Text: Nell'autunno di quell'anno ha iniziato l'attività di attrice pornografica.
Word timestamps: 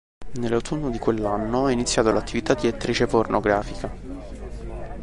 Nell'autunno 0.37 0.89
di 0.89 0.97
quell'anno 0.97 1.65
ha 1.67 1.71
iniziato 1.71 2.11
l'attività 2.11 2.55
di 2.55 2.65
attrice 2.65 3.05
pornografica. 3.05 3.93